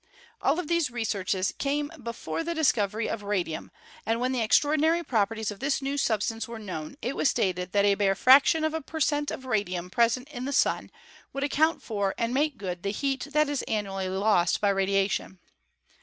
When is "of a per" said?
8.63-8.99